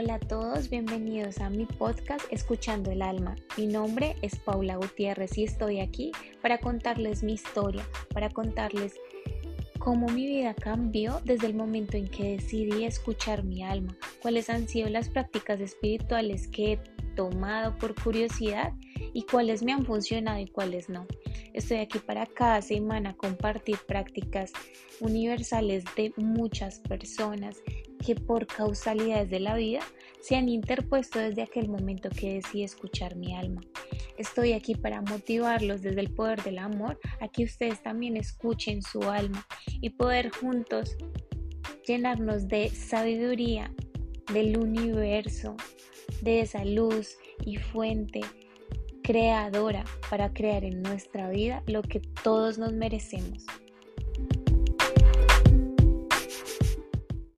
Hola 0.00 0.14
a 0.14 0.20
todos, 0.20 0.70
bienvenidos 0.70 1.40
a 1.40 1.50
mi 1.50 1.66
podcast 1.66 2.24
Escuchando 2.30 2.92
el 2.92 3.02
Alma. 3.02 3.34
Mi 3.56 3.66
nombre 3.66 4.14
es 4.22 4.38
Paula 4.38 4.76
Gutiérrez 4.76 5.36
y 5.36 5.42
estoy 5.42 5.80
aquí 5.80 6.12
para 6.40 6.58
contarles 6.58 7.24
mi 7.24 7.32
historia, 7.32 7.84
para 8.14 8.30
contarles 8.30 8.94
cómo 9.80 10.06
mi 10.06 10.24
vida 10.24 10.54
cambió 10.54 11.20
desde 11.24 11.48
el 11.48 11.54
momento 11.54 11.96
en 11.96 12.06
que 12.06 12.36
decidí 12.36 12.84
escuchar 12.84 13.42
mi 13.42 13.64
alma, 13.64 13.96
cuáles 14.22 14.48
han 14.50 14.68
sido 14.68 14.88
las 14.88 15.08
prácticas 15.08 15.58
espirituales 15.58 16.46
que 16.46 16.74
he 16.74 16.80
tomado 17.16 17.76
por 17.76 18.00
curiosidad 18.00 18.74
y 19.12 19.22
cuáles 19.22 19.64
me 19.64 19.72
han 19.72 19.84
funcionado 19.84 20.38
y 20.38 20.46
cuáles 20.46 20.88
no. 20.88 21.08
Estoy 21.54 21.78
aquí 21.78 21.98
para 21.98 22.24
cada 22.24 22.62
semana 22.62 23.16
compartir 23.16 23.78
prácticas 23.88 24.52
universales 25.00 25.82
de 25.96 26.12
muchas 26.16 26.78
personas 26.78 27.56
que 28.08 28.14
por 28.14 28.46
causalidades 28.46 29.28
de 29.28 29.38
la 29.38 29.54
vida 29.54 29.80
se 30.22 30.34
han 30.34 30.48
interpuesto 30.48 31.18
desde 31.18 31.42
aquel 31.42 31.68
momento 31.68 32.08
que 32.08 32.36
decidí 32.36 32.62
escuchar 32.62 33.16
mi 33.16 33.36
alma. 33.36 33.60
Estoy 34.16 34.54
aquí 34.54 34.74
para 34.74 35.02
motivarlos 35.02 35.82
desde 35.82 36.00
el 36.00 36.14
poder 36.14 36.42
del 36.42 36.56
amor 36.56 36.98
a 37.20 37.28
que 37.28 37.44
ustedes 37.44 37.82
también 37.82 38.16
escuchen 38.16 38.80
su 38.80 39.02
alma 39.02 39.46
y 39.82 39.90
poder 39.90 40.30
juntos 40.30 40.96
llenarnos 41.86 42.48
de 42.48 42.70
sabiduría 42.70 43.74
del 44.32 44.56
universo, 44.56 45.54
de 46.22 46.40
esa 46.40 46.64
luz 46.64 47.18
y 47.44 47.56
fuente 47.56 48.22
creadora 49.02 49.84
para 50.08 50.32
crear 50.32 50.64
en 50.64 50.80
nuestra 50.80 51.28
vida 51.28 51.62
lo 51.66 51.82
que 51.82 52.00
todos 52.00 52.56
nos 52.56 52.72
merecemos. 52.72 53.44